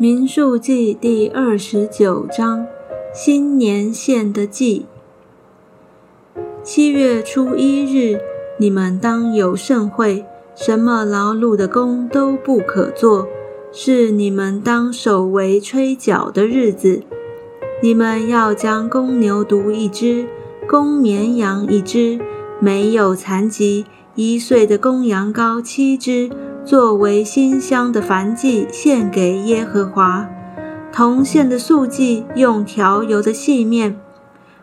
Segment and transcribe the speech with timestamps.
[0.00, 2.66] 民数记第二十九章，
[3.12, 4.86] 新年献的祭。
[6.62, 8.18] 七月初一日，
[8.56, 10.24] 你们当有盛会，
[10.54, 13.28] 什么劳碌的工都不可做，
[13.72, 17.02] 是你们当守为吹角的日子。
[17.82, 20.26] 你们要将公牛犊一只，
[20.66, 22.18] 公绵羊一只，
[22.58, 26.30] 没有残疾一岁的公羊羔七只。
[26.64, 30.28] 作为馨香的燔祭献给耶和华，
[30.92, 33.96] 铜线的素祭用调油的细面，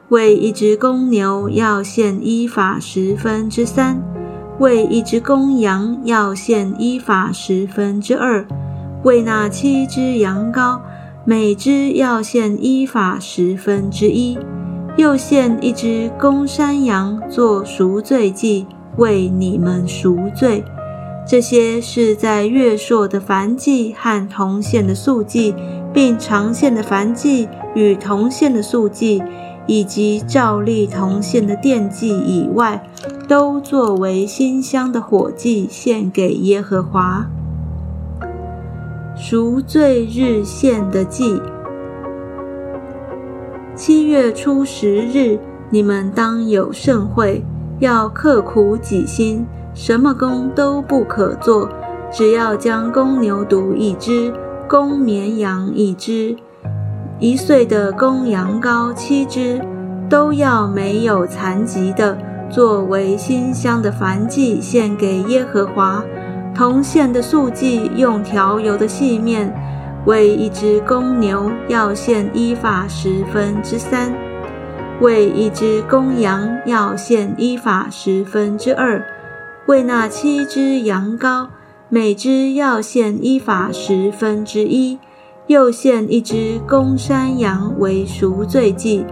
[0.09, 4.01] 为一只公牛要献一法十分之三，
[4.59, 8.45] 为一只公羊要献一法十分之二，
[9.03, 10.79] 为那七只羊羔，
[11.25, 14.37] 每只要献一法十分之一，
[14.95, 18.65] 又献一只公山羊做赎罪祭，
[18.97, 20.63] 为你们赎罪。
[21.27, 25.53] 这些是在月朔的燔祭和铜线的素祭，
[25.93, 29.21] 并长线的燔祭与铜线的素祭，
[29.65, 32.81] 以及照例铜线的奠祭以外，
[33.27, 37.27] 都作为馨香的火祭献给耶和华。
[39.17, 41.41] 赎罪日献的祭，
[43.75, 45.37] 七月初十日，
[45.69, 47.43] 你们当有盛会，
[47.79, 49.45] 要刻苦己心。
[49.79, 51.69] 什么工都不可做，
[52.11, 54.33] 只要将公牛犊一只，
[54.67, 56.35] 公绵羊一只，
[57.19, 59.61] 一岁的公羊羔七只，
[60.09, 62.17] 都要没有残疾的，
[62.49, 66.03] 作为馨香的燔祭献给耶和华。
[66.55, 69.53] 铜线的素祭用调油的细面，
[70.05, 74.11] 为一只公牛要献一法十分之三，
[75.01, 78.99] 为一只公羊要献一法十分之二。
[79.67, 81.49] 为那七只羊羔，
[81.89, 84.97] 每只要献一法十分之一，
[85.47, 89.05] 又献一只公山羊为赎罪祭。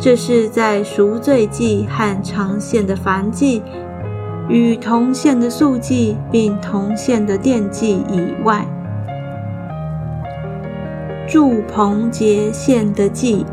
[0.00, 3.62] 这是在赎罪祭和长线的燔祭
[4.48, 8.66] 与同线的素祭，并同线的奠祭以外，
[11.28, 13.46] 祝棚节献的祭。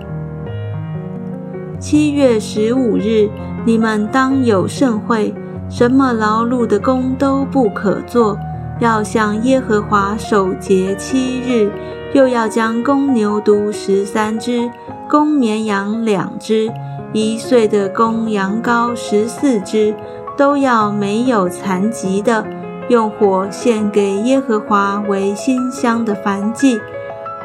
[1.79, 3.29] 七月十五日，
[3.63, 5.31] 你们当有盛会。
[5.69, 8.37] 什么劳碌的工都不可做，
[8.79, 11.69] 要向耶和华守节七日，
[12.13, 14.69] 又要将公牛犊十三只，
[15.09, 16.71] 公绵羊两只，
[17.11, 19.93] 一岁的公羊羔十四只，
[20.37, 22.45] 都要没有残疾的，
[22.89, 26.79] 用火献给耶和华为馨香的燔祭。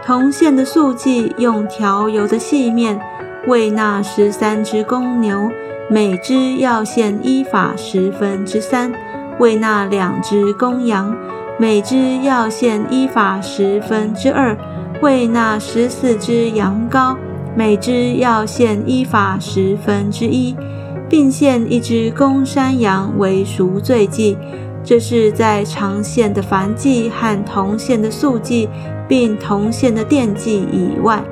[0.05, 3.01] 铜线的素祭用调油的细面，
[3.47, 5.51] 为那十三只公牛。
[5.91, 8.93] 每只要献一法十分之三，
[9.39, 11.15] 为那两只公羊；
[11.59, 14.57] 每只要献一法十分之二，
[15.03, 17.17] 为那十四只羊羔；
[17.55, 20.57] 每只要献一法十分之一，
[21.11, 24.39] 并献一只公山羊为赎罪祭。
[24.85, 28.69] 这是在长线的燔祭和铜线的素祭，
[29.07, 31.23] 并铜线的奠祭以外。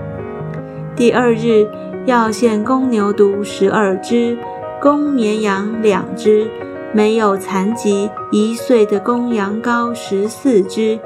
[0.94, 1.66] 第二日
[2.06, 4.38] 要献公牛犊十二只。
[4.82, 6.50] 公绵羊两只，
[6.94, 10.98] 没有残疾一岁的公羊羔十四只，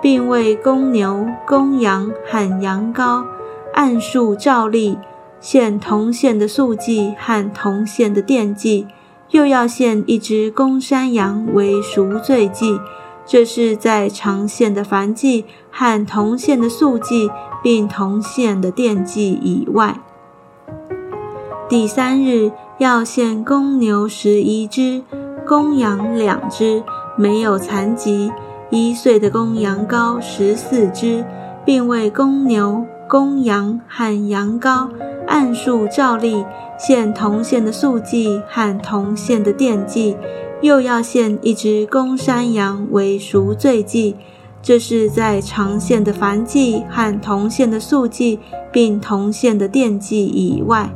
[0.00, 3.26] 并为公牛、公羊和羊羔
[3.74, 4.96] 按数照例
[5.40, 8.86] 献铜线的素祭和铜线的奠祭，
[9.32, 12.80] 又要献一只公山羊为赎罪祭。
[13.26, 17.30] 这是在长线的凡祭和铜线的素祭，
[17.62, 20.00] 并铜线的奠祭以外。
[21.68, 22.50] 第三日。
[22.78, 25.02] 要献公牛十一只，
[25.44, 26.84] 公羊两只，
[27.16, 28.30] 没有残疾
[28.70, 31.24] 一岁的公羊羔十四只，
[31.64, 34.88] 并为公牛、公羊和羊羔
[35.26, 36.44] 按数照例
[36.78, 40.16] 献铜线的素祭和铜线的奠祭，
[40.60, 44.14] 又要献一只公山羊为赎罪祭。
[44.62, 48.38] 这是在长线的燔祭和铜线的素祭，
[48.70, 50.92] 并铜线的奠祭以外。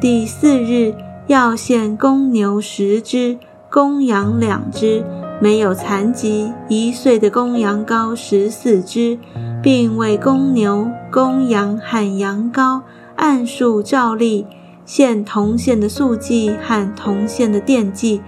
[0.00, 0.94] 第四日
[1.28, 3.38] 要献公牛十只，
[3.70, 5.02] 公羊两只，
[5.40, 9.18] 没有残疾一岁的公羊羔十四只，
[9.62, 12.82] 并为公牛、公羊和羊羔
[13.16, 14.46] 按数照例
[14.84, 18.20] 献铜线的素祭和铜线的奠祭，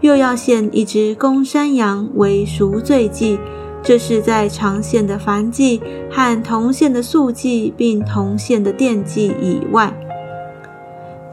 [0.00, 3.38] 又要献一只公山羊为赎罪祭。
[3.82, 5.80] 这是在长线的燔祭
[6.10, 9.92] 和铜线的素祭，并铜线的奠祭以外。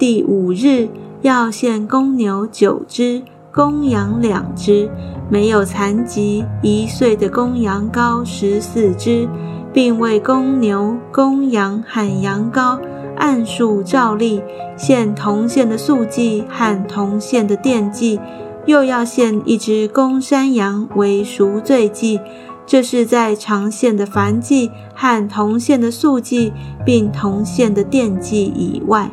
[0.02, 0.90] 第五日
[1.22, 3.22] 要献公牛九只，
[3.54, 4.90] 公羊两只，
[5.30, 9.30] 没有残疾一岁的公羊羔十四只，
[9.72, 12.80] 并为公牛、公羊和羊羔
[13.16, 14.42] 按数照例
[14.76, 18.20] 献铜线的素祭和铜线的奠祭，
[18.66, 22.20] 又要献一只公山羊为赎罪祭。
[22.66, 26.52] 这是在长线的燔祭和铜线的素祭，
[26.84, 29.12] 并铜线的奠祭以外。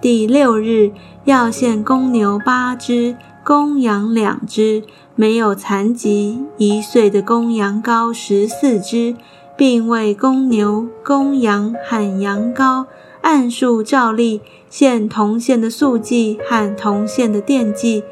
[0.00, 0.92] 第六日
[1.24, 4.82] 要献公牛八只，公羊两只，
[5.14, 9.14] 没有残疾一岁的公羊羔十四只，
[9.58, 12.86] 并为公牛、公羊和羊羔
[13.20, 18.02] 按数照例献铜线的素祭和铜线的奠祭。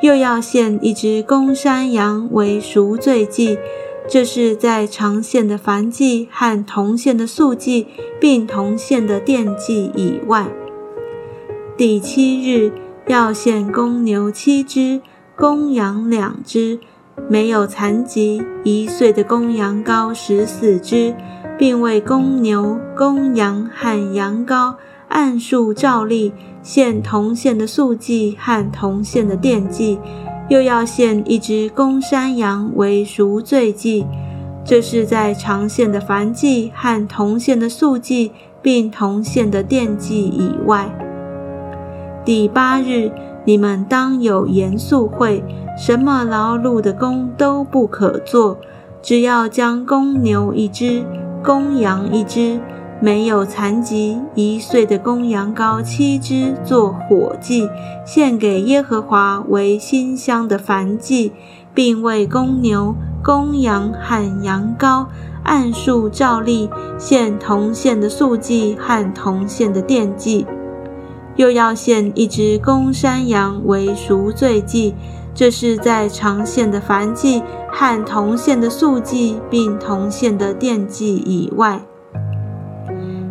[0.00, 3.58] 又要献一只公山羊为赎罪祭，
[4.08, 7.88] 这是在长线的燔祭和铜线的素祭，
[8.20, 10.46] 并铜线的奠祭以外。
[11.74, 12.70] 第七日
[13.06, 15.00] 要献公牛七只，
[15.34, 16.78] 公羊两只，
[17.30, 21.14] 没有残疾一岁的公羊羔十四只，
[21.58, 24.74] 并为公牛、公羊和羊羔
[25.08, 26.32] 按数照例。
[26.62, 29.98] 献铜线的素祭和铜线的奠祭，
[30.48, 34.06] 又要献一只公山羊为赎罪祭，
[34.64, 38.30] 这是在长线的燔祭和铜线的素祭，
[38.62, 40.88] 并铜线的奠祭以外。
[42.24, 43.10] 第八日，
[43.44, 45.42] 你们当有严肃会，
[45.76, 48.58] 什么劳碌的工都不可做，
[49.02, 51.04] 只要将公牛一只，
[51.42, 52.60] 公羊一只。
[53.00, 57.68] 没有残疾一岁的公羊羔七只做火祭，
[58.06, 61.32] 献给耶和华为馨香的燔祭，
[61.74, 65.06] 并为公牛、公羊和羊羔
[65.42, 70.46] 按数照例献铜线的素祭和铜线的奠祭，
[71.36, 74.94] 又要献一只公山羊为赎罪祭，
[75.34, 81.80] 这是在长线的燔祭和铜线的素祭并铜线的奠祭以外。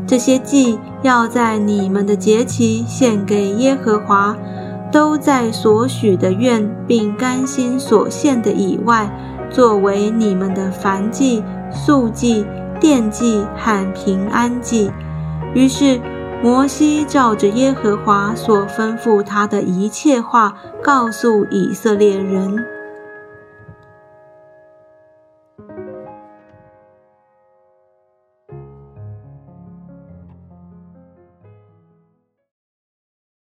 [0.07, 4.36] 这些祭要在你们的节期献给耶和华，
[4.92, 9.09] 都在所许的愿并甘心所献的以外，
[9.50, 12.45] 作为你们的燔祭、素祭、
[12.81, 14.92] 奠祭和平安祭。
[15.53, 16.01] 于是
[16.43, 22.81] 摩西照着耶和华所吩咐他的一切话，告诉以色列人。